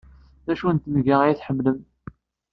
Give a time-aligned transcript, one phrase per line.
[0.45, 1.79] D acu n tenga ay tḥemmlem?